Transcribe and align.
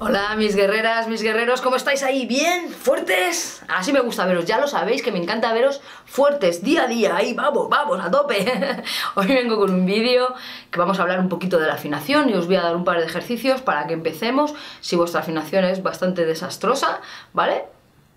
Hola 0.00 0.34
mis 0.36 0.56
guerreras, 0.56 1.06
mis 1.06 1.22
guerreros, 1.22 1.60
¿cómo 1.60 1.76
estáis 1.76 2.02
ahí? 2.02 2.26
¿Bien? 2.26 2.68
¿Fuertes? 2.68 3.62
Así 3.68 3.92
me 3.92 4.00
gusta 4.00 4.26
veros, 4.26 4.44
ya 4.44 4.58
lo 4.58 4.66
sabéis 4.66 5.02
que 5.02 5.12
me 5.12 5.18
encanta 5.22 5.52
veros 5.52 5.80
fuertes, 6.04 6.64
día 6.64 6.82
a 6.82 6.86
día, 6.88 7.14
ahí 7.14 7.32
vamos, 7.32 7.68
vamos, 7.68 8.00
a 8.04 8.10
tope. 8.10 8.44
Hoy 9.14 9.28
vengo 9.28 9.56
con 9.56 9.72
un 9.72 9.86
vídeo 9.86 10.34
que 10.72 10.80
vamos 10.80 10.98
a 10.98 11.02
hablar 11.02 11.20
un 11.20 11.28
poquito 11.28 11.60
de 11.60 11.68
la 11.68 11.74
afinación 11.74 12.28
y 12.28 12.34
os 12.34 12.48
voy 12.48 12.56
a 12.56 12.62
dar 12.62 12.74
un 12.74 12.82
par 12.82 12.98
de 12.98 13.06
ejercicios 13.06 13.62
para 13.62 13.86
que 13.86 13.94
empecemos. 13.94 14.52
Si 14.80 14.96
vuestra 14.96 15.20
afinación 15.20 15.64
es 15.64 15.80
bastante 15.80 16.26
desastrosa, 16.26 17.00
¿vale? 17.32 17.64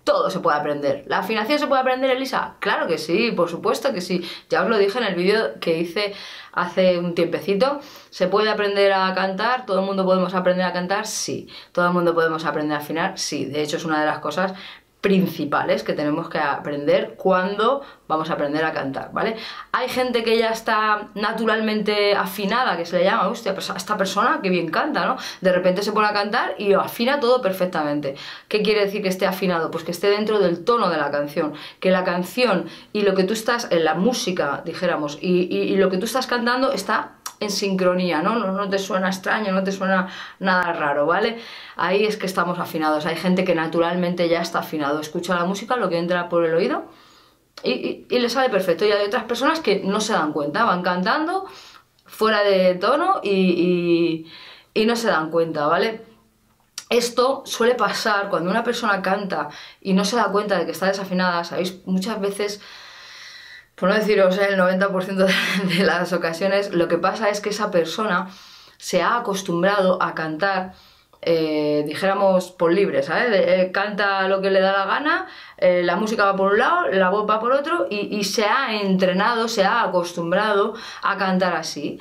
Todo 0.08 0.30
se 0.30 0.40
puede 0.40 0.56
aprender. 0.56 1.04
¿La 1.06 1.18
afinación 1.18 1.58
se 1.58 1.66
puede 1.66 1.82
aprender, 1.82 2.10
Elisa? 2.10 2.56
Claro 2.60 2.86
que 2.86 2.96
sí, 2.96 3.30
por 3.30 3.50
supuesto 3.50 3.92
que 3.92 4.00
sí. 4.00 4.26
Ya 4.48 4.62
os 4.62 4.70
lo 4.70 4.78
dije 4.78 4.96
en 4.96 5.04
el 5.04 5.14
vídeo 5.14 5.60
que 5.60 5.76
hice 5.76 6.14
hace 6.52 6.98
un 6.98 7.14
tiempecito. 7.14 7.80
¿Se 8.08 8.26
puede 8.26 8.48
aprender 8.48 8.90
a 8.94 9.12
cantar? 9.12 9.66
¿Todo 9.66 9.80
el 9.80 9.84
mundo 9.84 10.06
podemos 10.06 10.32
aprender 10.32 10.64
a 10.64 10.72
cantar? 10.72 11.06
Sí. 11.06 11.46
¿Todo 11.72 11.88
el 11.88 11.92
mundo 11.92 12.14
podemos 12.14 12.46
aprender 12.46 12.78
a 12.78 12.80
afinar? 12.80 13.18
Sí. 13.18 13.44
De 13.44 13.60
hecho, 13.60 13.76
es 13.76 13.84
una 13.84 14.00
de 14.00 14.06
las 14.06 14.20
cosas 14.20 14.54
principales 15.00 15.84
que 15.84 15.92
tenemos 15.92 16.28
que 16.28 16.38
aprender 16.38 17.14
cuando 17.16 17.82
vamos 18.08 18.30
a 18.30 18.32
aprender 18.32 18.64
a 18.64 18.72
cantar, 18.72 19.12
¿vale? 19.12 19.36
Hay 19.70 19.88
gente 19.88 20.24
que 20.24 20.36
ya 20.36 20.50
está 20.50 21.08
naturalmente 21.14 22.16
afinada, 22.16 22.76
que 22.76 22.84
se 22.84 22.98
le 22.98 23.04
llama, 23.04 23.28
hostia, 23.28 23.54
pues 23.54 23.70
esta 23.70 23.96
persona 23.96 24.40
que 24.42 24.50
bien 24.50 24.70
canta, 24.70 25.06
¿no? 25.06 25.16
De 25.40 25.52
repente 25.52 25.82
se 25.82 25.92
pone 25.92 26.08
a 26.08 26.12
cantar 26.12 26.54
y 26.58 26.72
afina 26.72 27.20
todo 27.20 27.40
perfectamente. 27.40 28.16
¿Qué 28.48 28.62
quiere 28.62 28.86
decir 28.86 29.02
que 29.02 29.08
esté 29.08 29.26
afinado? 29.26 29.70
Pues 29.70 29.84
que 29.84 29.92
esté 29.92 30.08
dentro 30.10 30.40
del 30.40 30.64
tono 30.64 30.88
de 30.90 30.96
la 30.96 31.10
canción, 31.10 31.52
que 31.78 31.90
la 31.90 32.02
canción 32.02 32.66
y 32.92 33.02
lo 33.02 33.14
que 33.14 33.24
tú 33.24 33.34
estás, 33.34 33.68
en 33.70 33.84
la 33.84 33.94
música, 33.94 34.62
dijéramos, 34.64 35.18
y, 35.20 35.54
y 35.54 35.76
lo 35.76 35.90
que 35.90 35.98
tú 35.98 36.06
estás 36.06 36.26
cantando 36.26 36.72
está 36.72 37.17
en 37.40 37.50
sincronía, 37.50 38.22
¿no? 38.22 38.36
¿no? 38.36 38.52
No 38.52 38.68
te 38.68 38.78
suena 38.78 39.08
extraño, 39.08 39.52
no 39.52 39.62
te 39.62 39.72
suena 39.72 40.08
nada 40.40 40.72
raro, 40.72 41.06
¿vale? 41.06 41.38
Ahí 41.76 42.04
es 42.04 42.16
que 42.16 42.26
estamos 42.26 42.58
afinados. 42.58 43.06
Hay 43.06 43.16
gente 43.16 43.44
que 43.44 43.54
naturalmente 43.54 44.28
ya 44.28 44.40
está 44.40 44.60
afinado. 44.60 45.00
Escucha 45.00 45.34
la 45.34 45.44
música, 45.44 45.76
lo 45.76 45.88
que 45.88 45.98
entra 45.98 46.28
por 46.28 46.44
el 46.44 46.54
oído 46.54 46.86
y, 47.62 48.06
le 48.10 48.30
sale 48.30 48.50
perfecto. 48.50 48.84
Y 48.84 48.92
hay 48.92 49.06
otras 49.06 49.24
personas 49.24 49.60
que 49.60 49.80
no 49.84 50.00
se 50.00 50.12
dan 50.12 50.32
cuenta, 50.32 50.64
van 50.64 50.82
cantando 50.82 51.46
fuera 52.06 52.42
de 52.42 52.74
tono 52.76 53.20
y, 53.22 54.26
y 54.74 54.86
no 54.86 54.96
se 54.96 55.08
dan 55.08 55.30
cuenta, 55.30 55.66
¿vale? 55.66 56.06
Esto 56.90 57.42
suele 57.44 57.74
pasar 57.74 58.30
cuando 58.30 58.50
una 58.50 58.64
persona 58.64 59.02
canta 59.02 59.48
y 59.80 59.92
no 59.92 60.04
se 60.04 60.16
da 60.16 60.32
cuenta 60.32 60.58
de 60.58 60.64
que 60.64 60.72
está 60.72 60.86
desafinada, 60.86 61.44
¿sabéis? 61.44 61.84
Muchas 61.84 62.18
veces 62.20 62.62
por 63.78 63.88
no 63.88 63.94
deciros 63.94 64.36
el 64.38 64.58
90% 64.58 65.26
de, 65.76 65.84
las 65.84 66.12
ocasiones, 66.12 66.72
lo 66.74 66.88
que 66.88 66.98
pasa 66.98 67.30
es 67.30 67.40
que 67.40 67.50
esa 67.50 67.70
persona 67.70 68.28
se 68.76 69.02
ha 69.02 69.16
acostumbrado 69.16 70.02
a 70.02 70.14
cantar, 70.14 70.72
eh, 71.22 71.84
dijéramos, 71.86 72.50
por 72.50 72.72
libre, 72.72 73.02
¿sabes? 73.02 73.30
Eh, 73.32 73.70
canta 73.72 74.28
lo 74.28 74.40
que 74.40 74.50
le 74.50 74.60
da 74.60 74.72
la 74.72 74.84
gana, 74.84 75.26
eh, 75.56 75.82
la 75.84 75.96
música 75.96 76.24
va 76.24 76.36
por 76.36 76.52
un 76.52 76.58
lado, 76.58 76.88
la 76.88 77.10
voz 77.10 77.28
va 77.28 77.40
por 77.40 77.52
otro, 77.52 77.86
y 77.90 78.22
se 78.24 78.44
ha 78.44 78.80
entrenado, 78.80 79.48
se 79.48 79.64
ha 79.64 79.82
acostumbrado 79.82 80.74
a 81.02 81.16
cantar 81.16 81.54
así, 81.54 81.98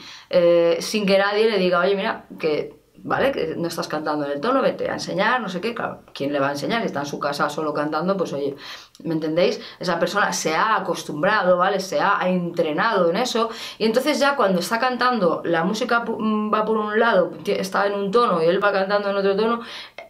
sin 0.79 1.05
que 1.05 1.17
nadie 1.17 1.49
le 1.49 1.57
diga, 1.57 1.79
oye, 1.79 1.95
mira, 1.95 2.25
que 2.39 2.76
¿vale? 3.03 3.31
Que 3.31 3.55
no 3.55 3.67
estás 3.67 3.87
cantando 3.87 4.25
en 4.25 4.31
el 4.31 4.41
tono, 4.41 4.61
vete 4.61 4.89
a 4.89 4.93
enseñar, 4.93 5.41
no 5.41 5.49
sé 5.49 5.61
qué, 5.61 5.73
claro, 5.73 6.01
¿quién 6.13 6.33
le 6.33 6.39
va 6.39 6.49
a 6.49 6.51
enseñar? 6.51 6.81
Si 6.81 6.87
está 6.87 7.01
en 7.01 7.05
su 7.05 7.19
casa 7.19 7.49
solo 7.49 7.73
cantando, 7.73 8.15
pues 8.17 8.33
oye, 8.33 8.55
¿me 9.03 9.13
entendéis? 9.13 9.59
Esa 9.79 9.99
persona 9.99 10.33
se 10.33 10.55
ha 10.55 10.75
acostumbrado, 10.75 11.57
¿vale? 11.57 11.79
Se 11.79 11.99
ha 11.99 12.19
entrenado 12.27 13.09
en 13.09 13.17
eso, 13.17 13.49
y 13.77 13.85
entonces 13.85 14.19
ya 14.19 14.35
cuando 14.35 14.59
está 14.59 14.79
cantando, 14.79 15.41
la 15.45 15.63
música 15.63 16.01
mm, 16.01 16.53
va 16.53 16.65
por 16.65 16.77
un 16.77 16.99
lado, 16.99 17.31
está 17.45 17.87
en 17.87 17.93
un 17.93 18.11
tono 18.11 18.41
y 18.41 18.45
él 18.45 18.63
va 18.63 18.71
cantando 18.71 19.09
en 19.09 19.15
otro 19.17 19.35
tono, 19.35 19.61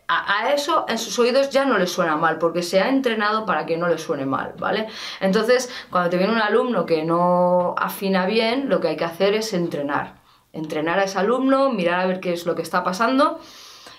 a, 0.07 0.53
eso 0.53 0.85
en 0.87 0.97
sus 0.97 1.17
oídos 1.19 1.49
ya 1.49 1.65
no 1.65 1.77
le 1.77 1.87
suena 1.87 2.15
mal, 2.15 2.37
porque 2.37 2.63
se 2.63 2.79
ha 2.79 2.89
entrenado 2.89 3.45
para 3.45 3.65
que 3.65 3.77
no 3.77 3.87
le 3.87 3.97
suene 3.97 4.25
mal, 4.25 4.53
¿vale? 4.57 4.87
Entonces, 5.19 5.69
cuando 5.89 6.09
te 6.09 6.17
viene 6.17 6.33
un 6.33 6.39
alumno 6.41 6.85
que 6.85 7.03
no 7.03 7.75
afina 7.77 8.25
bien, 8.25 8.69
lo 8.69 8.79
que 8.79 8.89
hay 8.89 8.95
que 8.97 9.05
hacer 9.05 9.33
es 9.33 9.53
entrenar 9.53 10.16
entrenar 10.57 10.99
a 10.99 11.03
ese 11.03 11.19
alumno, 11.19 11.71
mirar 11.71 11.99
a 11.99 12.07
ver 12.07 12.19
qué 12.19 12.33
es 12.33 12.45
lo 12.45 12.55
que 12.55 12.61
está 12.61 12.83
pasando 12.83 13.39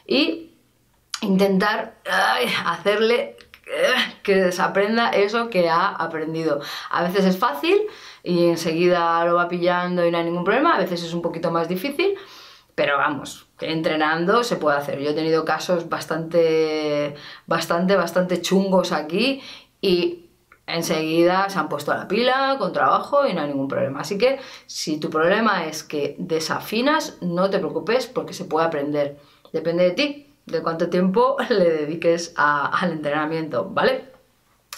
y 0.06 0.52
intentar 1.22 1.96
hacerle 2.66 3.36
eh, 3.66 4.16
que 4.22 4.36
desaprenda 4.36 5.10
eso 5.10 5.50
que 5.50 5.68
ha 5.68 5.88
aprendido. 5.88 6.60
A 6.90 7.02
veces 7.02 7.24
es 7.24 7.38
fácil 7.38 7.82
y 8.22 8.46
enseguida 8.46 9.24
lo 9.24 9.34
va 9.34 9.48
pillando 9.48 10.06
y 10.06 10.10
no 10.10 10.18
hay 10.18 10.24
ningún 10.24 10.44
problema, 10.44 10.74
a 10.74 10.78
veces 10.78 11.02
es 11.02 11.12
un 11.12 11.22
poquito 11.22 11.50
más 11.50 11.68
difícil, 11.68 12.14
pero 12.74 12.96
vamos, 12.96 13.46
que 13.58 13.70
entrenando 13.70 14.44
se 14.44 14.56
puede 14.56 14.78
hacer. 14.78 15.00
Yo 15.00 15.10
he 15.10 15.14
tenido 15.14 15.44
casos 15.44 15.88
bastante, 15.88 17.14
bastante, 17.46 17.96
bastante 17.96 18.40
chungos 18.40 18.92
aquí 18.92 19.42
y 19.80 20.27
enseguida 20.68 21.48
se 21.48 21.58
han 21.58 21.68
puesto 21.68 21.92
a 21.92 21.96
la 21.96 22.08
pila 22.08 22.56
con 22.58 22.72
trabajo 22.72 23.26
y 23.26 23.34
no 23.34 23.40
hay 23.40 23.48
ningún 23.48 23.68
problema. 23.68 24.00
Así 24.00 24.18
que 24.18 24.38
si 24.66 24.98
tu 24.98 25.10
problema 25.10 25.66
es 25.66 25.82
que 25.82 26.14
desafinas, 26.18 27.18
no 27.20 27.50
te 27.50 27.58
preocupes 27.58 28.06
porque 28.06 28.34
se 28.34 28.44
puede 28.44 28.66
aprender. 28.66 29.18
Depende 29.52 29.84
de 29.84 29.90
ti, 29.92 30.34
de 30.46 30.62
cuánto 30.62 30.88
tiempo 30.88 31.36
le 31.48 31.70
dediques 31.70 32.34
al 32.36 32.92
entrenamiento, 32.92 33.68
¿vale? 33.70 34.17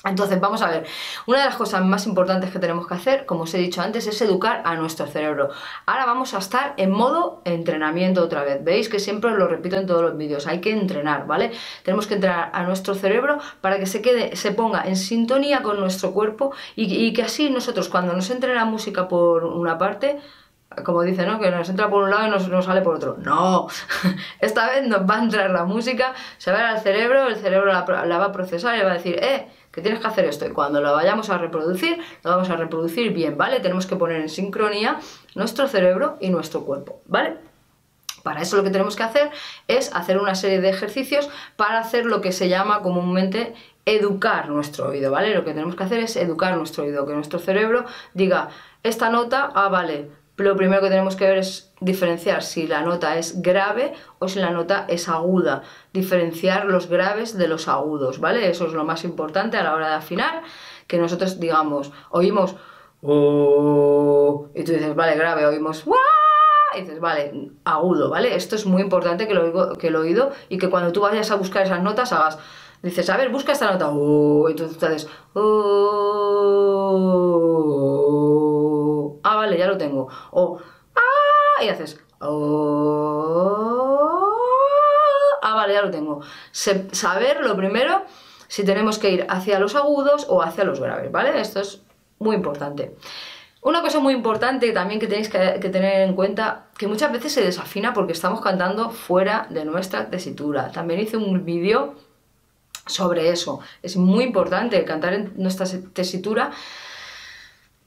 Entonces, 0.02 0.40
vamos 0.40 0.62
a 0.62 0.68
ver, 0.70 0.86
una 1.26 1.40
de 1.40 1.44
las 1.44 1.56
cosas 1.56 1.84
más 1.84 2.06
importantes 2.06 2.50
que 2.50 2.58
tenemos 2.58 2.86
que 2.86 2.94
hacer, 2.94 3.26
como 3.26 3.42
os 3.42 3.52
he 3.52 3.58
dicho 3.58 3.82
antes, 3.82 4.06
es 4.06 4.22
educar 4.22 4.62
a 4.64 4.74
nuestro 4.74 5.06
cerebro. 5.06 5.50
Ahora 5.84 6.06
vamos 6.06 6.32
a 6.32 6.38
estar 6.38 6.72
en 6.78 6.90
modo 6.90 7.42
entrenamiento 7.44 8.24
otra 8.24 8.42
vez. 8.42 8.64
Veis 8.64 8.88
que 8.88 8.98
siempre 8.98 9.30
lo 9.32 9.46
repito 9.46 9.76
en 9.76 9.86
todos 9.86 10.00
los 10.00 10.16
vídeos, 10.16 10.46
hay 10.46 10.62
que 10.62 10.72
entrenar, 10.72 11.26
¿vale? 11.26 11.52
Tenemos 11.84 12.06
que 12.06 12.14
entrenar 12.14 12.50
a 12.54 12.62
nuestro 12.62 12.94
cerebro 12.94 13.40
para 13.60 13.78
que 13.78 13.84
se 13.84 14.00
quede, 14.00 14.36
se 14.36 14.52
ponga 14.52 14.84
en 14.86 14.96
sintonía 14.96 15.62
con 15.62 15.78
nuestro 15.78 16.12
cuerpo 16.12 16.52
y, 16.76 17.12
que 17.12 17.22
así 17.22 17.50
nosotros 17.50 17.90
cuando 17.90 18.14
nos 18.14 18.30
entre 18.30 18.54
la 18.54 18.64
música 18.64 19.06
por 19.06 19.44
una 19.44 19.76
parte, 19.76 20.18
como 20.82 21.02
dice, 21.02 21.26
¿no? 21.26 21.38
Que 21.40 21.50
nos 21.50 21.68
entra 21.68 21.90
por 21.90 22.04
un 22.04 22.10
lado 22.10 22.26
y 22.26 22.30
nos, 22.30 22.64
sale 22.64 22.80
por 22.80 22.94
otro. 22.94 23.16
No, 23.18 23.66
esta 24.40 24.70
vez 24.70 24.86
nos 24.86 25.02
va 25.02 25.16
a 25.16 25.22
entrar 25.24 25.50
la 25.50 25.64
música, 25.64 26.14
se 26.38 26.52
va 26.52 26.60
a 26.60 26.70
al 26.70 26.80
cerebro, 26.80 27.26
el 27.26 27.36
cerebro 27.36 27.70
la, 27.70 28.06
la 28.06 28.18
va 28.18 28.26
a 28.26 28.32
procesar 28.32 28.78
y 28.78 28.82
va 28.82 28.92
a 28.92 28.94
decir, 28.94 29.16
eh, 29.22 29.46
que 29.72 29.82
tienes 29.82 30.00
que 30.00 30.06
hacer 30.06 30.24
esto 30.24 30.46
y 30.46 30.50
cuando 30.50 30.80
lo 30.80 30.92
vayamos 30.92 31.30
a 31.30 31.38
reproducir, 31.38 31.98
lo 32.24 32.30
vamos 32.30 32.50
a 32.50 32.56
reproducir 32.56 33.12
bien, 33.12 33.36
¿vale? 33.36 33.60
Tenemos 33.60 33.86
que 33.86 33.96
poner 33.96 34.20
en 34.20 34.28
sincronía 34.28 34.98
nuestro 35.34 35.68
cerebro 35.68 36.16
y 36.20 36.30
nuestro 36.30 36.64
cuerpo, 36.64 37.00
¿vale? 37.06 37.36
Para 38.22 38.42
eso 38.42 38.56
lo 38.56 38.62
que 38.62 38.70
tenemos 38.70 38.96
que 38.96 39.02
hacer 39.02 39.30
es 39.68 39.94
hacer 39.94 40.18
una 40.18 40.34
serie 40.34 40.60
de 40.60 40.68
ejercicios 40.68 41.30
para 41.56 41.78
hacer 41.78 42.04
lo 42.04 42.20
que 42.20 42.32
se 42.32 42.48
llama 42.48 42.82
comúnmente 42.82 43.54
educar 43.86 44.48
nuestro 44.48 44.88
oído, 44.88 45.10
¿vale? 45.10 45.34
Lo 45.34 45.44
que 45.44 45.52
tenemos 45.52 45.74
que 45.74 45.84
hacer 45.84 46.00
es 46.00 46.16
educar 46.16 46.56
nuestro 46.56 46.84
oído, 46.84 47.06
que 47.06 47.14
nuestro 47.14 47.38
cerebro 47.38 47.84
diga, 48.12 48.50
esta 48.82 49.10
nota, 49.10 49.50
ah, 49.54 49.68
vale, 49.68 50.10
lo 50.42 50.56
primero 50.56 50.82
que 50.82 50.88
tenemos 50.88 51.16
que 51.16 51.26
ver 51.26 51.38
es 51.38 51.72
diferenciar 51.80 52.42
si 52.42 52.66
la 52.66 52.82
nota 52.82 53.16
es 53.18 53.42
grave 53.42 53.94
o 54.18 54.28
si 54.28 54.38
la 54.38 54.50
nota 54.50 54.86
es 54.88 55.08
aguda. 55.08 55.62
Diferenciar 55.92 56.66
los 56.66 56.88
graves 56.88 57.36
de 57.36 57.48
los 57.48 57.68
agudos, 57.68 58.20
¿vale? 58.20 58.48
Eso 58.48 58.66
es 58.66 58.72
lo 58.72 58.84
más 58.84 59.04
importante 59.04 59.56
a 59.56 59.62
la 59.62 59.74
hora 59.74 59.88
de 59.88 59.94
afinar, 59.94 60.42
que 60.86 60.98
nosotros 60.98 61.40
digamos, 61.40 61.92
oímos 62.10 62.56
oh", 63.02 64.48
y 64.54 64.64
tú 64.64 64.72
dices, 64.72 64.94
vale, 64.94 65.16
grave, 65.16 65.46
oímos 65.46 65.84
y 66.76 66.80
dices, 66.82 67.00
vale, 67.00 67.50
agudo, 67.64 68.10
¿vale? 68.10 68.34
Esto 68.34 68.56
es 68.56 68.66
muy 68.66 68.82
importante 68.82 69.26
que 69.26 69.34
lo, 69.34 69.72
que 69.74 69.90
lo 69.90 70.00
oído 70.00 70.30
y 70.48 70.58
que 70.58 70.70
cuando 70.70 70.92
tú 70.92 71.00
vayas 71.00 71.30
a 71.30 71.36
buscar 71.36 71.64
esas 71.64 71.82
notas 71.82 72.12
hagas, 72.12 72.38
dices, 72.82 73.10
a 73.10 73.16
ver, 73.16 73.30
busca 73.30 73.52
esta 73.52 73.70
nota, 73.70 73.90
oh", 73.90 74.48
y 74.48 74.54
tú 74.54 74.68
vale, 74.80 74.96
ya 74.98 75.08
lo 79.70 79.78
tengo. 79.78 80.08
O, 80.30 80.58
ah, 80.94 81.64
y 81.64 81.68
haces, 81.68 81.98
oh, 82.20 83.60
ah, 85.42 85.54
vale, 85.54 85.74
ya 85.74 85.82
lo 85.82 85.90
tengo. 85.90 86.20
saber 86.52 87.40
lo 87.40 87.56
primero 87.56 88.02
si 88.48 88.64
tenemos 88.64 88.98
que 88.98 89.10
ir 89.10 89.26
hacia 89.28 89.58
los 89.60 89.76
agudos 89.76 90.26
o 90.28 90.42
hacia 90.42 90.64
los 90.64 90.80
graves, 90.80 91.10
¿vale? 91.12 91.40
Esto 91.40 91.60
es 91.60 91.82
muy 92.18 92.34
importante. 92.36 92.96
Una 93.62 93.82
cosa 93.82 94.00
muy 94.00 94.14
importante 94.14 94.72
también 94.72 94.98
que 94.98 95.06
tenéis 95.06 95.28
que, 95.28 95.38
tener 95.38 96.08
en 96.08 96.14
cuenta, 96.14 96.66
que 96.78 96.86
muchas 96.86 97.12
veces 97.12 97.32
se 97.32 97.42
desafina 97.42 97.92
porque 97.92 98.12
estamos 98.12 98.40
cantando 98.40 98.90
fuera 98.90 99.46
de 99.50 99.66
nuestra 99.66 100.08
tesitura. 100.08 100.72
También 100.72 101.00
hice 101.00 101.18
un 101.18 101.44
vídeo 101.44 101.94
sobre 102.86 103.30
eso. 103.30 103.60
Es 103.82 103.96
muy 103.96 104.24
importante 104.24 104.82
cantar 104.84 105.12
en 105.12 105.32
nuestra 105.36 105.66
tesitura. 105.92 106.52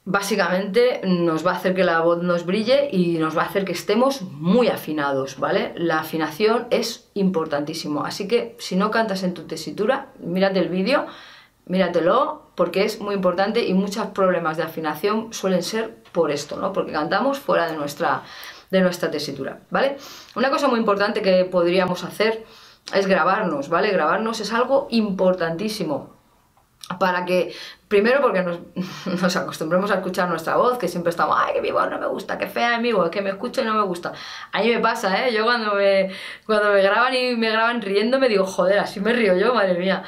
Básicamente 0.06 1.00
nos 1.06 1.48
va 1.48 1.52
a 1.52 1.56
hacer 1.56 1.74
que 1.74 1.86
la 1.86 2.02
voz 2.02 2.22
nos 2.22 2.46
brille 2.46 2.90
y 2.92 3.18
nos 3.20 3.38
va 3.38 3.44
a 3.44 3.46
hacer 3.46 3.64
que 3.64 3.72
estemos 3.72 4.22
muy 4.22 4.68
afinados, 4.68 5.40
¿vale? 5.40 5.72
La 5.78 6.00
afinación 6.00 6.68
es 6.72 7.10
importantísimo. 7.14 8.04
Así 8.04 8.28
que 8.28 8.58
si 8.60 8.76
no 8.76 8.92
cantas 8.92 9.24
en 9.24 9.34
tu 9.34 9.44
tesitura, 9.44 10.10
mírate 10.20 10.60
el 10.60 10.68
vídeo, 10.68 11.06
míratelo, 11.68 12.52
porque 12.56 12.84
es 12.84 13.00
muy 13.00 13.16
importante 13.16 13.66
y 13.66 13.74
muchos 13.74 14.08
problemas 14.08 14.58
de 14.58 14.64
afinación 14.64 15.32
suelen 15.32 15.64
ser 15.64 15.96
por 16.12 16.32
esto, 16.32 16.58
¿no? 16.58 16.74
Porque 16.74 16.92
cantamos 16.92 17.40
fuera 17.40 17.72
de 17.72 17.78
nuestra, 17.78 18.24
de 18.72 18.82
nuestra 18.82 19.10
tesitura, 19.10 19.62
¿vale? 19.70 19.96
Una 20.36 20.50
cosa 20.50 20.68
muy 20.68 20.80
importante 20.80 21.22
que 21.22 21.46
podríamos 21.46 22.04
hacer 22.04 22.44
es 22.94 23.08
grabarnos, 23.08 23.70
¿vale? 23.70 23.90
Grabarnos 23.92 24.42
es 24.42 24.52
algo 24.52 24.88
importantísimo 24.90 26.23
para 26.98 27.26
que, 27.26 27.54
primero 27.88 28.22
porque 28.22 28.42
nos, 28.42 28.60
nos, 29.22 29.36
acostumbremos 29.36 29.92
a 29.92 29.96
escuchar 29.96 30.30
nuestra 30.30 30.56
voz, 30.56 30.78
que 30.78 30.88
siempre 30.88 31.10
estamos, 31.10 31.38
ay, 31.40 31.54
que 31.56 31.62
mi 31.62 31.72
voz 31.72 31.90
no 31.90 32.00
me 32.00 32.08
gusta, 32.08 32.38
que 32.38 32.48
fea 32.48 32.76
es 32.76 32.82
mi 32.82 32.92
voz, 32.92 33.10
que 33.10 33.22
me 33.22 33.30
escucho 33.32 33.62
y 33.62 33.66
no 33.66 33.74
me 33.74 33.84
gusta. 33.84 34.14
A 34.52 34.62
mí 34.62 34.70
me 34.70 34.80
pasa, 34.80 35.26
¿eh? 35.28 35.34
Yo 35.34 35.44
cuando 35.44 35.76
me, 35.76 36.12
cuando 36.46 36.72
me 36.72 36.82
graban 36.82 37.14
y 37.14 37.36
me 37.36 37.50
graban 37.50 37.82
riendo 37.82 38.20
me 38.20 38.30
digo, 38.30 38.46
joder, 38.46 38.80
así 38.80 39.00
me 39.00 39.14
río 39.14 39.36
yo, 39.36 39.54
madre 39.54 39.78
mía 39.78 40.04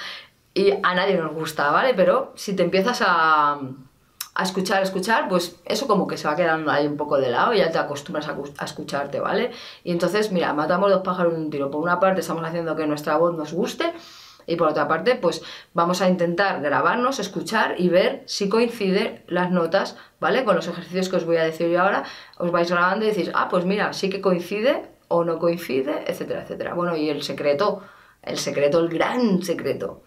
y 0.56 0.72
a 0.72 0.96
nadie 0.96 1.18
nos 1.18 1.34
gusta, 1.34 1.70
¿vale? 1.70 1.94
Pero 1.94 2.32
si 2.36 2.56
te 2.56 2.64
empiezas 2.64 3.04
a, 3.06 3.60
a 4.36 4.44
escuchar, 4.44 4.80
a 4.80 4.84
escuchar, 4.84 5.28
pues 5.28 5.58
eso 5.66 5.86
como 5.86 6.08
que 6.08 6.18
se 6.18 6.30
va 6.30 6.36
quedando 6.36 6.72
ahí 6.72 6.88
un 6.88 6.96
poco 6.96 7.18
de 7.18 7.30
lado 7.30 7.54
y 7.54 7.58
ya 7.58 7.72
te 7.72 7.78
acostumbras 7.78 8.28
a, 8.30 8.38
a, 8.58 8.66
escucharte, 8.66 9.20
¿vale? 9.20 9.52
Y 9.84 9.92
entonces, 9.92 10.32
mira, 10.32 10.54
matamos 10.54 10.90
dos 10.90 11.02
pájaros 11.04 11.34
en 11.34 11.42
un 11.42 11.50
tiro. 11.50 11.70
Por 11.70 11.82
una 11.82 12.00
parte 12.00 12.22
estamos 12.22 12.44
haciendo 12.46 12.76
que 12.76 12.88
nuestra 12.88 13.18
voz 13.18 13.36
nos 13.36 13.54
guste 13.54 13.94
y 14.48 14.56
por 14.56 14.70
otra 14.70 14.88
parte, 14.88 15.16
pues 15.16 15.42
vamos 15.74 16.02
a 16.02 16.10
intentar 16.10 16.62
grabarnos, 16.62 17.20
escuchar 17.20 17.76
y 17.78 17.90
ver 17.90 18.24
si 18.26 18.50
coinciden 18.50 19.24
las 19.28 19.52
notas, 19.52 19.98
¿vale? 20.20 20.44
Con 20.44 20.56
los 20.56 20.68
ejercicios 20.68 21.10
que 21.10 21.16
os 21.18 21.26
voy 21.26 21.38
a 21.38 21.44
decir 21.44 21.70
yo 21.70 21.82
ahora, 21.82 22.04
os 22.38 22.52
vais 22.52 22.70
grabando 22.70 23.06
y 23.06 23.10
decís, 23.10 23.32
ah, 23.34 23.48
pues 23.50 23.66
mira, 23.66 23.94
sí 23.94 24.10
que 24.10 24.22
coincide 24.22 24.84
o 25.08 25.24
no 25.24 25.40
coincide, 25.40 26.04
etcétera, 26.08 26.44
etcétera. 26.44 26.74
Bueno, 26.74 26.96
y 26.96 27.10
el 27.10 27.24
secreto, 27.24 27.82
el 28.22 28.38
secreto, 28.38 28.80
el 28.80 28.90
gran 28.90 29.42
secreto 29.44 30.04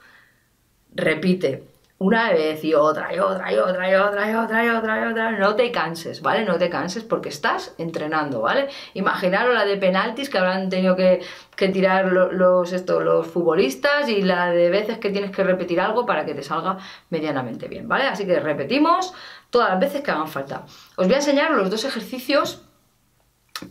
repite 0.95 1.65
una 1.99 2.31
vez 2.31 2.63
y 2.63 2.75
otra 2.75 3.13
y 3.13 3.19
otra 3.19 3.53
y 3.53 3.57
otra 3.57 3.91
y 3.91 3.95
otra 3.95 4.31
y 4.31 4.35
otra 4.35 4.65
y 4.65 4.69
otra 4.69 5.01
y 5.01 5.11
otra. 5.11 5.31
No 5.33 5.57
te 5.57 5.73
canses, 5.73 6.23
¿vale? 6.23 6.45
No 6.45 6.57
te 6.57 6.71
canses 6.71 7.03
porque 7.03 7.29
estás 7.29 7.75
entrenando, 7.77 8.41
¿vale? 8.41 8.69
Imaginaros 8.95 9.53
la 9.53 9.65
de 9.65 9.77
penaltis 9.77 10.31
que 10.31 10.39
habrán 10.39 10.69
tenido 10.69 10.95
que, 10.95 11.23
tirar 11.57 12.13
los, 12.13 12.73
esto, 12.73 13.01
los 13.01 13.27
futbolistas 13.27 14.09
y 14.09 14.23
la 14.23 14.51
de 14.51 14.71
veces 14.71 14.99
que 14.99 15.11
tienes 15.11 15.33
que 15.33 15.43
repetir 15.43 15.81
algo 15.81 16.07
para 16.07 16.25
que 16.25 16.35
te 16.35 16.43
salga 16.43 16.79
medianamente 17.11 17.67
bien, 17.67 17.89
¿vale? 17.89 18.05
Así 18.05 18.27
que 18.27 18.39
repetimos 18.39 19.13
todas 19.51 19.71
las 19.71 19.81
veces 19.81 20.03
que 20.03 20.11
hagan 20.13 20.29
falta. 20.29 20.65
Os 20.97 21.07
voy 21.07 21.15
a 21.15 21.19
enseñar 21.19 21.51
los 21.51 21.69
dos 21.69 21.85
ejercicios 21.85 22.63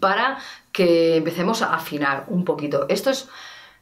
para 0.01 0.37
que 0.73 1.15
empecemos 1.15 1.61
a 1.61 1.73
afinar 1.73 2.25
un 2.27 2.43
poquito. 2.43 2.87
Esto 2.89 3.09
es 3.09 3.29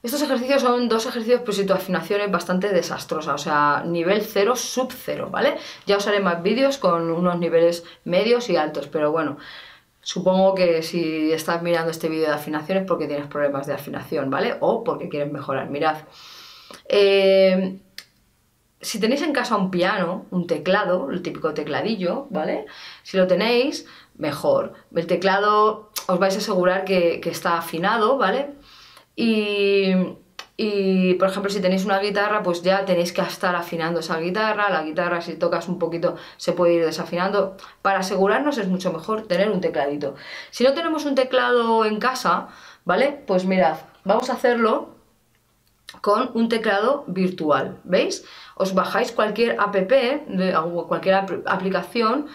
estos 0.06 0.22
ejercicios 0.22 0.62
son 0.62 0.88
dos 0.88 1.06
ejercicios 1.08 1.42
pues 1.44 1.58
si 1.58 1.66
tu 1.66 1.74
afinación 1.74 2.22
es 2.22 2.32
bastante 2.32 2.70
desastrosa, 2.70 3.34
o 3.34 3.38
sea, 3.38 3.84
nivel 3.86 4.22
0, 4.22 4.56
sub 4.56 4.94
0, 4.94 5.30
¿vale? 5.32 5.58
Ya 5.88 5.98
os 5.98 6.08
haré 6.08 6.20
más 6.20 6.44
vídeos 6.44 6.78
con 6.78 7.10
unos 7.10 7.40
niveles 7.40 7.84
medios 8.04 8.50
y 8.50 8.56
altos, 8.56 8.88
pero 8.88 9.12
bueno, 9.12 9.38
supongo 10.02 10.54
que 10.54 10.84
si 10.84 11.32
estás 11.32 11.64
mirando 11.64 11.90
este 11.90 12.08
vídeo 12.08 12.28
de 12.28 12.36
afinación 12.36 12.78
es 12.80 12.86
porque 12.86 13.08
tienes 13.08 13.28
problemas 13.28 13.66
de 13.66 13.74
afinación, 13.74 14.30
¿vale? 14.30 14.58
O 14.60 14.84
porque 14.84 15.10
quieres 15.10 15.32
mejorar, 15.32 15.70
mirad. 15.70 15.98
Eh, 16.88 17.80
si 18.80 19.00
tenéis 19.00 19.24
en 19.24 19.34
casa 19.34 19.56
un 19.58 19.72
piano, 19.72 20.28
un 20.30 20.46
teclado, 20.46 21.10
el 21.10 21.24
típico 21.24 21.56
tecladillo, 21.56 22.28
¿vale? 22.30 22.68
Si 23.02 23.18
lo 23.18 23.26
tenéis, 23.26 23.88
mejor. 24.18 24.74
El 24.94 25.08
teclado 25.08 25.90
os 26.06 26.20
vais 26.20 26.36
a 26.36 26.38
asegurar 26.38 26.86
que 26.86 27.20
está 27.26 27.58
afinado, 27.58 28.20
¿vale? 28.20 28.54
Y, 29.16 31.14
por 31.16 31.30
ejemplo, 31.30 31.50
si 31.52 31.62
tenéis 31.62 31.86
una 31.86 32.00
guitarra, 32.00 32.44
pues 32.44 32.62
ya 32.62 32.86
tenéis 32.86 33.12
que 33.14 33.22
estar 33.22 33.56
afinando 33.56 34.00
esa 34.00 34.20
guitarra. 34.20 34.70
La 34.70 34.84
guitarra, 34.84 35.22
si 35.22 35.36
tocas 35.36 35.68
un 35.68 35.80
poquito, 35.80 36.16
se 36.38 36.54
puede 36.54 36.74
ir 36.76 36.86
desafinando. 36.86 37.58
Para 37.82 38.00
asegurarnos 38.00 38.58
es 38.58 38.68
mucho 38.68 38.92
mejor 38.92 39.28
tener 39.28 39.50
un 39.50 39.62
tecladito. 39.62 40.16
Si 40.52 40.64
no 40.64 40.74
tenemos 40.74 41.06
un 41.06 41.16
teclado 41.16 41.86
en 41.86 42.00
casa, 42.00 42.48
¿vale? 42.86 43.24
Pues 43.28 43.46
mirad, 43.46 43.78
vamos 44.04 44.30
a 44.30 44.34
hacerlo 44.34 44.96
con 46.02 46.32
un 46.34 46.50
teclado 46.50 47.04
virtual, 47.08 47.80
¿veis? 47.84 48.26
Os 48.56 48.74
bajáis 48.74 49.12
cualquier 49.12 49.60
app, 49.60 49.76
de, 49.76 50.24
cualquier 50.88 51.16
aplicación, 51.46 52.28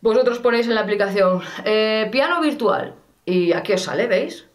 vosotros 0.00 0.38
ponéis 0.38 0.66
en 0.68 0.74
la 0.74 0.82
aplicación 0.82 1.42
eh, 1.64 2.08
piano 2.12 2.40
virtual 2.40 2.94
y 3.24 3.52
aquí 3.52 3.72
os 3.72 3.82
sale, 3.82 4.06
¿veis? 4.06 4.47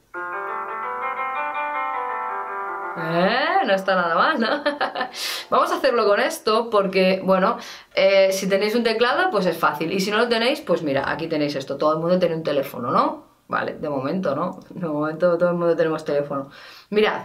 ¿Eh? 2.96 3.66
No 3.66 3.74
está 3.74 3.96
nada 3.96 4.16
mal, 4.16 4.40
¿no? 4.40 4.48
Vamos 5.50 5.72
a 5.72 5.76
hacerlo 5.78 6.06
con 6.06 6.20
esto 6.20 6.70
porque, 6.70 7.22
bueno, 7.24 7.58
eh, 7.96 8.32
si 8.32 8.48
tenéis 8.48 8.76
un 8.76 8.84
teclado, 8.84 9.32
pues 9.32 9.46
es 9.46 9.58
fácil. 9.58 9.92
Y 9.92 10.00
si 10.00 10.12
no 10.12 10.18
lo 10.18 10.28
tenéis, 10.28 10.62
pues 10.62 10.84
mira, 10.84 11.10
aquí 11.10 11.28
tenéis 11.28 11.56
esto. 11.56 11.78
Todo 11.78 11.94
el 11.94 12.00
mundo 12.00 12.20
tiene 12.20 12.36
un 12.36 12.44
teléfono, 12.44 12.92
¿no? 12.92 13.24
Vale, 13.48 13.74
de 13.74 13.90
momento, 13.90 14.36
¿no? 14.36 14.60
De 14.70 14.88
momento 14.88 15.38
todo 15.38 15.50
el 15.50 15.56
mundo 15.56 15.76
tenemos 15.76 16.06
teléfono. 16.06 16.50
Mirad, 16.90 17.24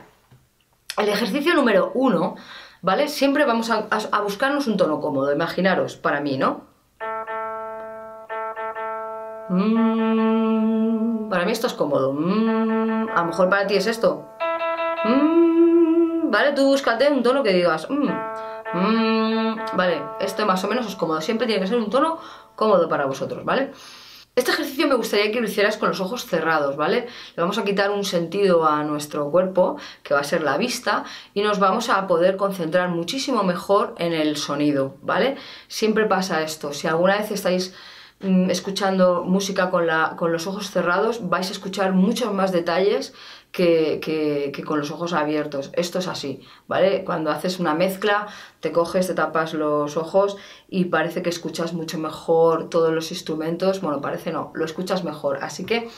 el 0.96 1.08
ejercicio 1.08 1.54
número 1.54 1.92
uno, 1.94 2.36
¿vale? 2.82 3.08
Siempre 3.08 3.44
vamos 3.44 3.70
a, 3.70 3.86
buscarnos 4.22 4.66
un 4.66 4.76
tono 4.76 5.00
cómodo. 5.00 5.32
Imaginaros, 5.32 5.96
para 5.96 6.20
mí, 6.20 6.38
¿no? 6.38 6.62
Mm, 9.50 11.28
para 11.30 11.44
mí 11.44 11.52
esto 11.52 11.66
es 11.66 11.74
cómodo. 11.74 12.12
Mm, 12.12 13.08
a 13.14 13.20
lo 13.20 13.26
mejor 13.26 13.48
para 13.48 13.66
ti 13.66 13.76
es 13.76 13.86
esto. 13.86 14.28
Mm, 15.04 15.47
vale, 16.30 16.52
tú 16.52 16.64
búscate 16.66 17.08
un 17.08 17.22
tono 17.22 17.42
que 17.42 17.52
digas, 17.52 17.88
mm, 17.90 18.08
mm, 18.74 19.56
vale, 19.74 20.02
esto 20.20 20.46
más 20.46 20.62
o 20.64 20.68
menos 20.68 20.86
es 20.86 20.96
cómodo. 20.96 21.20
Siempre 21.20 21.46
tiene 21.46 21.60
que 21.62 21.68
ser 21.68 21.78
un 21.78 21.90
tono 21.90 22.18
cómodo 22.54 22.88
para 22.88 23.06
vosotros, 23.06 23.44
¿vale? 23.44 23.72
Este 24.38 24.52
ejercicio 24.52 24.86
me 24.86 24.94
gustaría 24.94 25.32
que 25.32 25.40
lo 25.40 25.48
hicieras 25.48 25.76
con 25.76 25.88
los 25.88 26.00
ojos 26.00 26.24
cerrados, 26.24 26.76
¿vale? 26.76 27.08
Le 27.34 27.40
vamos 27.42 27.58
a 27.58 27.64
quitar 27.64 27.90
un 27.90 28.04
sentido 28.04 28.64
a 28.64 28.84
nuestro 28.84 29.28
cuerpo, 29.32 29.78
que 30.04 30.14
va 30.14 30.20
a 30.20 30.24
ser 30.24 30.42
la 30.42 30.56
vista, 30.56 31.02
y 31.34 31.42
nos 31.42 31.58
vamos 31.58 31.88
a 31.88 32.06
poder 32.06 32.36
concentrar 32.36 32.88
muchísimo 32.88 33.42
mejor 33.42 33.96
en 33.98 34.12
el 34.12 34.36
sonido, 34.36 34.94
¿vale? 35.02 35.36
Siempre 35.66 36.06
pasa 36.06 36.42
esto. 36.42 36.72
Si 36.72 36.86
alguna 36.86 37.18
vez 37.18 37.32
estáis 37.32 37.74
escuchando 38.20 39.24
música 39.24 39.70
con, 39.70 39.86
la, 39.86 40.14
con 40.16 40.32
los 40.32 40.46
ojos 40.46 40.70
cerrados, 40.70 41.28
vais 41.28 41.48
a 41.48 41.52
escuchar 41.52 41.92
muchos 41.92 42.32
más 42.32 42.52
detalles 42.52 43.14
que, 43.52 44.52
con 44.66 44.78
los 44.78 44.90
ojos 44.90 45.12
abiertos. 45.12 45.70
Esto 45.74 45.98
es 45.98 46.08
así, 46.08 46.42
¿vale? 46.66 47.04
Cuando 47.04 47.30
haces 47.30 47.58
una 47.58 47.74
mezcla, 47.74 48.26
te 48.60 48.72
coges, 48.72 49.06
te 49.06 49.14
tapas 49.14 49.54
los 49.54 49.96
ojos 49.96 50.36
y 50.68 50.86
parece 50.86 51.22
que 51.22 51.30
escuchas 51.30 51.72
mucho 51.72 51.98
mejor 51.98 52.68
todos 52.68 52.92
los 52.92 53.10
instrumentos. 53.10 53.80
Bueno, 53.80 54.00
parece 54.00 54.32
no, 54.32 54.52
lo 54.54 54.64
escuchas 54.64 55.04
mejor. 55.04 55.38
Así 55.42 55.64
que 55.64 55.88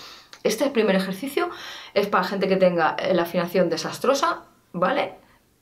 este 0.42 0.70
primer 0.70 0.96
ejercicio 0.96 1.50
es 1.94 2.06
para 2.06 2.24
gente 2.24 2.48
que 2.48 2.56
tenga 2.56 2.96
la 3.12 3.22
afinación 3.22 3.68
desastrosa, 3.68 4.44
¿vale? 4.72 5.14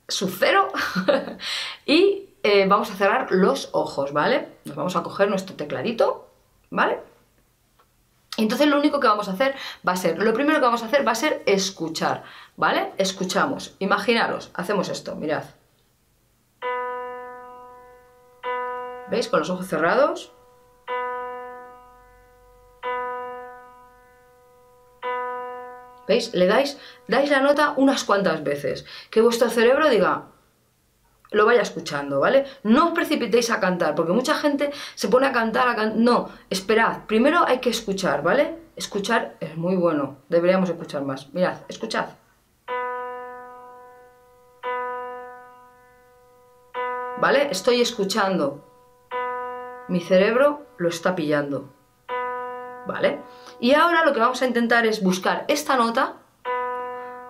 Su 0.07 0.29
cero. 0.29 0.69
y 1.85 2.29
eh, 2.43 2.65
vamos 2.67 2.89
a 2.91 2.95
cerrar 2.95 3.31
los 3.31 3.69
ojos, 3.73 4.13
¿vale? 4.13 4.47
Nos 4.65 4.75
vamos 4.75 4.95
a 4.95 5.03
coger 5.03 5.29
nuestro 5.29 5.55
tecladito, 5.55 6.29
¿vale? 6.69 7.08
Entonces 8.43 8.67
lo 8.67 8.77
único 8.77 8.99
que 8.99 9.07
vamos 9.07 9.27
a 9.27 9.33
hacer 9.33 9.55
va 9.87 9.93
a 9.93 9.97
ser, 9.97 10.21
lo 10.21 10.33
primero 10.33 10.59
que 10.59 10.65
vamos 10.65 10.81
a 10.81 10.85
hacer 10.85 11.05
va 11.05 11.11
a 11.11 11.15
ser 11.15 11.43
escuchar, 11.45 12.23
¿vale? 12.55 12.93
Escuchamos, 12.97 13.75
imaginaros, 13.79 14.49
hacemos 14.53 14.89
esto, 14.89 15.15
mirad. 15.15 15.43
¿Veis? 19.09 19.27
Con 19.27 19.39
los 19.39 19.49
ojos 19.49 19.67
cerrados. 19.67 20.31
¿Veis? 26.07 26.33
Le 26.33 26.47
dais, 26.47 26.79
dais 27.07 27.29
la 27.29 27.41
nota 27.41 27.73
unas 27.75 28.03
cuantas 28.03 28.43
veces. 28.43 28.85
Que 29.11 29.21
vuestro 29.21 29.49
cerebro 29.49 29.89
diga, 29.89 30.27
lo 31.31 31.45
vaya 31.45 31.61
escuchando, 31.61 32.19
¿vale? 32.19 32.45
No 32.63 32.87
os 32.87 32.93
precipitéis 32.93 33.51
a 33.51 33.59
cantar, 33.59 33.95
porque 33.95 34.13
mucha 34.13 34.35
gente 34.35 34.71
se 34.95 35.07
pone 35.09 35.27
a 35.27 35.31
cantar, 35.31 35.67
a 35.67 35.75
cantar... 35.75 35.97
No, 35.97 36.29
esperad, 36.49 37.05
primero 37.05 37.45
hay 37.45 37.59
que 37.59 37.69
escuchar, 37.69 38.23
¿vale? 38.23 38.57
Escuchar 38.75 39.35
es 39.39 39.55
muy 39.57 39.75
bueno, 39.75 40.17
deberíamos 40.29 40.69
escuchar 40.69 41.03
más. 41.03 41.31
Mirad, 41.33 41.57
escuchad. 41.67 42.07
¿Vale? 47.19 47.49
Estoy 47.51 47.81
escuchando. 47.81 48.63
Mi 49.89 49.99
cerebro 49.99 50.65
lo 50.77 50.87
está 50.87 51.15
pillando. 51.15 51.69
¿Vale? 52.87 53.19
Y 53.59 53.73
ahora 53.73 54.05
lo 54.05 54.13
que 54.13 54.21
vamos 54.21 54.41
a 54.41 54.47
intentar 54.47 54.85
es 54.85 55.03
buscar 55.03 55.43
esta 55.49 55.75
nota 55.75 56.15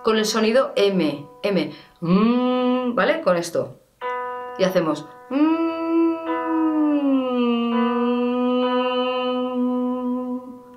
con 0.04 0.16
el 0.16 0.24
sonido 0.24 0.72
M. 0.76 1.26
M. 1.42 1.74
Mm, 2.00 2.94
¿Vale? 2.94 3.20
Con 3.20 3.36
esto. 3.36 3.79
Y 4.60 4.64
hacemos... 4.64 5.06
Mm, 5.30 6.16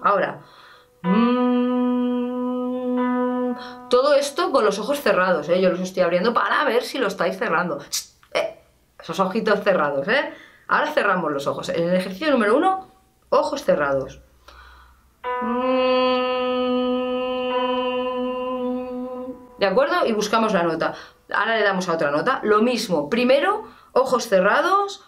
ahora... 0.01 0.41
Mm, 1.01 1.43
todo 3.89 4.13
esto 4.13 4.53
con 4.53 4.63
los 4.63 4.79
ojos 4.79 5.01
cerrados, 5.01 5.49
¿eh? 5.49 5.59
Yo 5.59 5.69
los 5.69 5.81
estoy 5.81 6.01
abriendo 6.01 6.33
para 6.33 6.63
ver 6.63 6.83
si 6.83 6.97
lo 6.97 7.07
estáis 7.07 7.37
cerrando. 7.37 7.79
Eh, 8.33 8.57
esos 9.01 9.19
ojitos 9.19 9.61
cerrados, 9.65 10.07
¿eh? 10.07 10.33
Ahora 10.69 10.89
cerramos 10.93 11.29
los 11.33 11.45
ojos. 11.45 11.67
En 11.67 11.89
el 11.89 11.95
ejercicio 11.95 12.31
número 12.31 12.55
uno, 12.55 12.87
ojos 13.31 13.65
cerrados. 13.65 14.21
¿De 19.59 19.65
acuerdo? 19.65 20.05
Y 20.05 20.13
buscamos 20.13 20.53
la 20.53 20.63
nota. 20.63 20.93
Ahora 21.33 21.57
le 21.57 21.63
damos 21.63 21.89
a 21.89 21.93
otra 21.93 22.11
nota. 22.11 22.39
Lo 22.43 22.61
mismo. 22.61 23.09
Primero, 23.09 23.65
ojos 23.93 24.27
cerrados. 24.27 25.07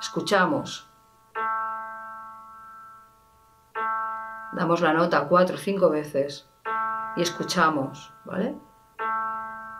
Escuchamos. 0.00 0.88
Damos 4.52 4.80
la 4.80 4.94
nota 4.94 5.28
cuatro 5.28 5.56
o 5.56 5.58
cinco 5.58 5.90
veces. 5.90 6.48
Y 7.16 7.22
escuchamos, 7.22 8.12
¿vale? 8.24 8.54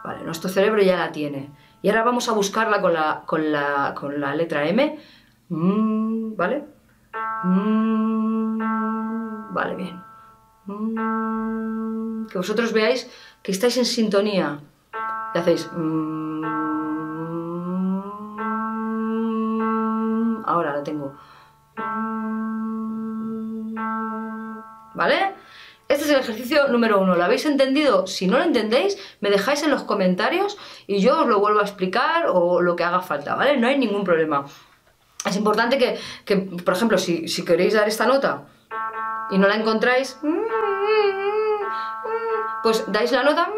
Vale, 0.05 0.23
nuestro 0.25 0.51
cerebro 0.51 0.83
ya 0.83 0.97
la 0.97 1.13
tiene. 1.13 1.51
Y 1.83 1.89
ahora 1.89 2.05
vamos 2.05 2.29
a 2.29 2.33
buscarla 2.33 2.81
con 2.81 2.93
la, 2.93 3.23
con 3.27 3.53
la, 3.53 3.95
con 3.95 4.21
la 4.21 4.35
letra 4.35 4.69
M. 4.69 4.99
Mm, 5.49 6.37
¿Vale? 6.37 6.65
Mm, 7.45 8.59
vale, 9.53 9.75
bien. 9.75 10.03
Mm, 10.67 12.27
que 12.27 12.39
vosotros 12.39 12.73
veáis 12.73 13.11
que 13.43 13.53
estáis 13.53 13.77
en 13.79 13.85
sintonía. 13.85 14.61
Hacéis... 15.39 15.71
ahora 20.47 20.77
la 20.77 20.83
tengo. 20.83 21.15
¿Vale? 24.95 25.35
Este 25.89 26.05
es 26.05 26.11
el 26.11 26.21
ejercicio 26.21 26.69
número 26.69 27.01
uno. 27.01 27.15
¿Lo 27.15 27.25
habéis 27.25 27.45
entendido? 27.47 28.07
Si 28.07 28.27
no 28.27 28.39
lo 28.39 28.45
entendéis, 28.45 28.97
me 29.21 29.31
dejáis 29.31 29.63
en 29.63 29.71
los 29.71 29.83
comentarios 29.83 30.57
y 30.87 31.01
yo 31.01 31.21
os 31.21 31.27
lo 31.27 31.39
vuelvo 31.39 31.61
a 31.61 31.63
explicar 31.63 32.27
o 32.29 32.63
lo 32.63 32.75
que 32.75 32.85
haga 32.85 33.01
falta, 33.01 33.35
¿vale? 33.35 33.57
No 33.57 33.69
hay 33.69 33.79
ningún 33.79 34.05
problema. 34.05 34.47
Es 35.25 35.37
importante 35.37 35.79
que, 35.79 36.37
por 36.65 36.75
ejemplo, 36.75 36.99
si, 36.99 37.29
si 37.29 37.45
queréis 37.45 37.75
dar 37.75 37.89
esta 37.89 38.07
nota 38.07 38.45
y 39.31 39.39
no 39.39 39.49
la 39.49 39.57
encontráis, 39.57 40.19
pues 42.63 42.85
dais 42.89 43.13
la 43.13 43.23
nota 43.23 43.51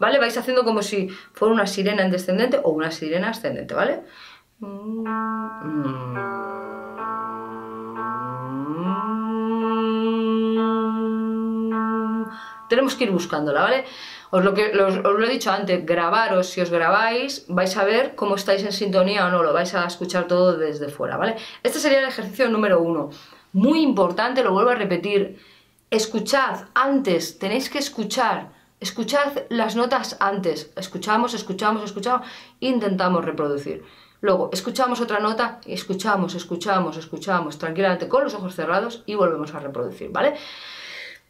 ¿Vale? 0.00 0.18
Vais 0.18 0.36
haciendo 0.36 0.64
como 0.64 0.82
si 0.82 1.08
fuera 1.08 1.52
una 1.54 1.66
sirena 1.66 2.02
en 2.02 2.10
descendente 2.10 2.58
o 2.64 2.70
una 2.70 2.90
sirena 2.90 3.28
ascendente, 3.28 3.74
¿vale? 3.74 4.00
Tenemos 12.70 12.94
que 12.94 13.04
ir 13.04 13.10
buscándola, 13.10 13.60
¿vale? 13.60 13.84
Os 14.30 14.42
lo, 14.42 14.54
que, 14.54 14.70
os 14.74 15.02
lo 15.02 15.22
he 15.22 15.28
dicho 15.28 15.50
antes, 15.50 15.84
grabaros, 15.84 16.46
si 16.46 16.62
os 16.62 16.70
grabáis, 16.70 17.44
vais 17.48 17.76
a 17.76 17.84
ver 17.84 18.14
cómo 18.14 18.36
estáis 18.36 18.62
en 18.64 18.72
sintonía 18.72 19.26
o 19.26 19.30
no, 19.30 19.42
lo 19.42 19.52
vais 19.52 19.74
a 19.74 19.84
escuchar 19.84 20.26
todo 20.26 20.56
desde 20.56 20.88
fuera, 20.88 21.18
¿vale? 21.18 21.36
Este 21.62 21.78
sería 21.78 21.98
el 21.98 22.08
ejercicio 22.08 22.48
número 22.48 22.80
uno. 22.80 23.10
Muy 23.52 23.82
importante, 23.82 24.42
lo 24.42 24.52
vuelvo 24.52 24.70
a 24.70 24.76
repetir, 24.76 25.38
escuchad 25.90 26.68
antes, 26.74 27.38
tenéis 27.38 27.68
que 27.68 27.78
escuchar 27.78 28.59
Escuchad 28.80 29.44
las 29.50 29.76
notas 29.76 30.16
antes. 30.20 30.70
Escuchamos, 30.74 31.34
escuchamos, 31.34 31.84
escuchamos. 31.84 32.26
Intentamos 32.60 33.24
reproducir. 33.24 33.84
Luego, 34.22 34.50
escuchamos 34.52 35.00
otra 35.00 35.18
nota 35.18 35.60
escuchamos, 35.66 36.34
escuchamos, 36.34 36.96
escuchamos 36.96 37.58
tranquilamente 37.58 38.08
con 38.08 38.24
los 38.24 38.34
ojos 38.34 38.54
cerrados 38.54 39.02
y 39.06 39.14
volvemos 39.14 39.54
a 39.54 39.60
reproducir, 39.60 40.10
¿vale? 40.10 40.34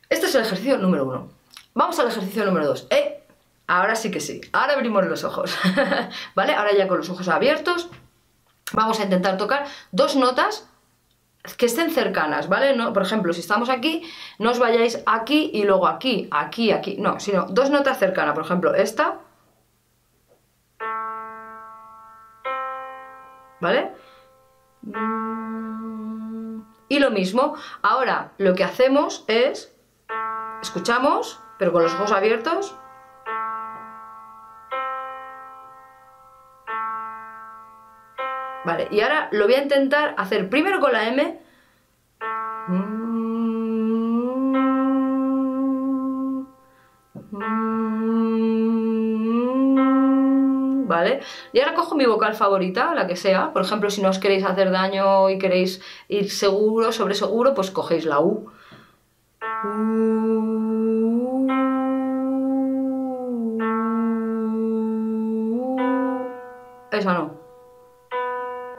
Este 0.09 0.27
es 0.27 0.35
el 0.35 0.43
ejercicio 0.43 0.77
número 0.77 1.05
uno. 1.05 1.29
Vamos 1.75 1.99
al 2.01 2.09
ejercicio 2.09 2.45
número 2.45 2.67
dos. 2.67 2.87
¡Eh! 2.91 3.23
Ahora 3.69 3.95
sí 3.95 4.11
que 4.11 4.19
sí. 4.19 4.41
Ahora 4.53 4.73
abrimos 4.73 5.05
los 5.07 5.23
ojos. 5.23 5.57
¿Vale? 6.35 6.55
Ahora 6.55 6.75
ya 6.77 6.89
con 6.89 6.99
los 6.99 7.09
ojos 7.11 7.29
abiertos. 7.29 7.89
Vamos 8.73 8.99
a 8.99 9.05
intentar 9.05 9.37
tocar 9.37 9.67
dos 9.93 10.17
notas 10.17 10.69
que 11.57 11.67
estén 11.67 11.91
cercanas, 11.91 12.49
¿vale? 12.49 12.77
No, 12.77 12.93
por 12.93 13.03
ejemplo, 13.03 13.33
si 13.33 13.41
estamos 13.41 13.71
aquí, 13.71 14.03
no 14.39 14.51
os 14.51 14.59
vayáis 14.59 15.03
aquí 15.07 15.51
y 15.55 15.65
luego 15.65 15.87
aquí, 15.87 16.29
aquí, 16.31 16.71
aquí, 16.71 16.97
no, 16.99 17.19
sino 17.19 17.47
dos 17.49 17.71
notas 17.71 17.99
cercanas, 17.99 18.35
por 18.35 18.45
ejemplo, 18.45 18.75
esta, 18.75 19.19
¿vale? 23.61 23.93
Y 26.89 26.99
lo 26.99 27.11
mismo, 27.11 27.55
ahora 27.83 28.33
lo 28.39 28.55
que 28.55 28.65
hacemos 28.65 29.25
es, 29.27 29.75
escuchamos, 30.61 31.41
pero 31.59 31.73
con 31.73 31.83
los 31.83 31.95
ojos 31.95 32.13
abiertos, 32.13 32.75
Vale, 38.65 38.89
y 38.91 39.01
ahora 39.01 39.29
lo 39.33 39.47
voy 39.47 39.55
a 39.55 39.63
intentar 39.63 40.15
hacer 40.19 40.49
primero 40.51 40.81
con 40.81 40.93
la 40.93 41.09
M. 41.09 41.41
¿Vale? 50.87 51.21
Y 51.53 51.61
ahora 51.61 51.75
cojo 51.75 51.95
mi 51.95 52.05
vocal 52.05 52.35
favorita, 52.35 52.95
la 52.95 53.07
que 53.07 53.17
sea. 53.17 53.53
Por 53.53 53.63
ejemplo, 53.63 53.89
si 53.91 54.03
no 54.03 54.11
os 54.11 54.19
queréis 54.19 54.45
hacer 54.45 54.71
daño 54.71 55.31
y 55.31 55.39
queréis 55.39 55.81
ir 56.09 56.31
seguro, 56.31 56.93
sobre 56.93 57.15
seguro, 57.15 57.55
pues 57.55 57.71
cogéis 57.71 58.05
la 58.05 58.21
U. 58.21 58.51
Esa 66.93 67.15
no. 67.15 67.40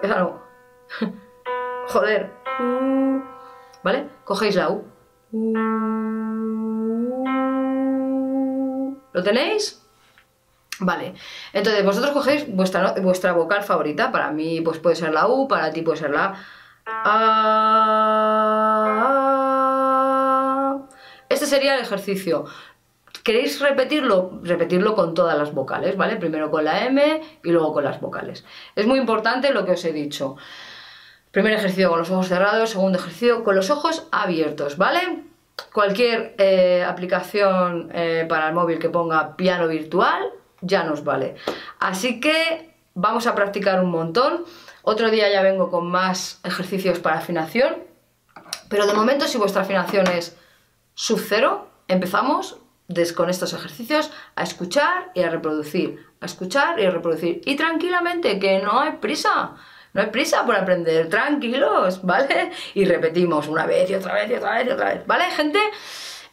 Esa 0.02 0.20
no. 0.20 0.42
Joder. 1.88 2.32
¿Vale? 3.84 4.10
Cogéis 4.24 4.56
la 4.56 4.70
U. 4.70 4.84
¿Lo 9.14 9.24
tenéis? 9.24 9.82
Vale, 10.84 11.14
entonces 11.54 11.86
vosotros 11.86 12.12
cogéis 12.12 12.48
vuestra, 12.56 12.94
vuestra 13.04 13.34
vocal 13.34 13.62
favorita, 13.62 14.12
para 14.12 14.32
mí 14.32 14.62
pues 14.62 14.80
puede 14.80 14.96
ser 14.96 15.14
la 15.14 15.28
U, 15.28 15.48
para 15.48 15.72
ti 15.72 15.84
puede 15.84 16.00
ser 16.00 16.10
la 16.10 16.34
A. 16.88 17.52
Este 21.30 21.46
sería 21.46 21.76
el 21.76 21.82
ejercicio. 21.82 22.46
¿Queréis 23.24 23.60
repetirlo? 23.60 24.40
Repetirlo 24.44 24.96
con 24.96 25.14
todas 25.14 25.38
las 25.38 25.54
vocales, 25.54 25.96
¿vale? 25.96 26.16
Primero 26.16 26.50
con 26.50 26.66
la 26.66 26.86
M 26.86 27.22
y 27.44 27.52
luego 27.52 27.74
con 27.74 27.84
las 27.84 28.02
vocales. 28.02 28.44
Es 28.76 28.88
muy 28.88 29.00
importante 29.00 29.52
lo 29.52 29.66
que 29.66 29.74
os 29.74 29.86
he 29.86 29.94
dicho. 29.94 30.38
Primer 31.32 31.54
ejercicio 31.54 31.90
con 31.90 32.00
los 32.00 32.10
ojos 32.10 32.28
cerrados, 32.28 32.72
segundo 32.72 32.98
ejercicio 32.98 33.44
con 33.44 33.56
los 33.56 33.70
ojos 33.70 34.08
abiertos, 34.12 34.78
¿vale? 34.78 35.24
Cualquier 35.72 36.36
eh, 36.38 36.84
aplicación 36.84 37.90
eh, 37.94 38.26
para 38.28 38.50
el 38.50 38.54
móvil 38.54 38.80
que 38.80 38.90
ponga 38.90 39.36
piano 39.38 39.68
virtual 39.68 40.32
ya 40.62 40.84
nos 40.84 41.04
vale. 41.04 41.36
Así 41.80 42.20
que 42.20 42.74
vamos 42.94 43.28
a 43.28 43.36
practicar 43.36 43.82
un 43.84 43.92
montón. 43.92 44.46
Otro 44.84 45.10
día 45.10 45.32
ya 45.32 45.42
vengo 45.42 45.70
con 45.70 45.90
más 45.90 46.40
ejercicios 46.44 47.00
para 47.00 47.18
afinación. 47.18 47.76
Pero 48.70 48.88
de 48.88 48.94
momento, 48.94 49.28
si 49.28 49.38
vuestra 49.38 49.62
afinación 49.62 50.08
es 50.08 50.38
sub 50.94 51.20
cero, 51.20 51.68
empezamos 51.88 52.61
con 53.16 53.30
estos 53.30 53.54
ejercicios 53.54 54.12
a 54.36 54.44
escuchar 54.44 55.12
y 55.14 55.22
a 55.22 55.30
reproducir, 55.30 56.06
a 56.20 56.26
escuchar 56.26 56.80
y 56.80 56.86
a 56.86 56.92
reproducir. 56.92 57.42
Y 57.46 57.56
tranquilamente, 57.56 58.40
que 58.40 58.60
no 58.60 58.80
hay 58.80 58.94
prisa, 58.94 59.56
no 59.94 60.02
hay 60.02 60.08
prisa 60.08 60.46
por 60.46 60.56
aprender, 60.56 61.10
tranquilos, 61.10 62.02
¿vale? 62.04 62.52
Y 62.74 62.86
repetimos 62.86 63.48
una 63.48 63.66
vez 63.66 63.90
y 63.90 63.96
otra 63.96 64.14
vez 64.14 64.30
y 64.30 64.36
otra 64.36 64.58
vez 64.58 64.68
y 64.68 64.70
otra 64.72 64.94
vez, 64.94 65.08
¿vale, 65.08 65.26
gente? 65.32 65.60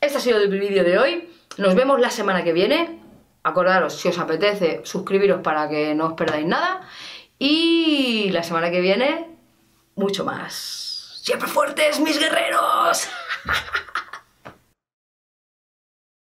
Este 0.00 0.18
ha 0.18 0.20
sido 0.20 0.38
el 0.38 0.48
vídeo 0.48 0.84
de 0.84 0.98
hoy. 0.98 1.30
Nos 1.56 1.74
vemos 1.74 1.98
la 2.00 2.10
semana 2.10 2.44
que 2.44 2.52
viene. 2.52 3.00
Acordaros, 3.42 3.94
si 3.94 4.08
os 4.08 4.18
apetece, 4.18 4.82
suscribiros 4.84 5.40
para 5.42 5.68
que 5.68 5.94
no 5.94 6.06
os 6.06 6.12
perdáis 6.12 6.46
nada. 6.46 6.82
Y 7.38 8.30
la 8.30 8.42
semana 8.42 8.70
que 8.70 8.80
viene, 8.80 9.38
mucho 9.94 10.24
más. 10.24 11.20
¡Siempre 11.22 11.48
fuertes, 11.48 12.00
mis 12.00 12.18
guerreros! 12.18 13.08